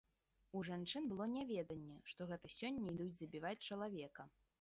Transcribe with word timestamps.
У 0.59 0.61
жанчын 0.67 1.03
было 1.11 1.27
няведанне, 1.33 1.97
што 2.13 2.27
гэта 2.31 2.51
сёння 2.55 2.87
ідуць 2.95 3.17
забіваць 3.21 3.53
чалавека. 3.69 4.27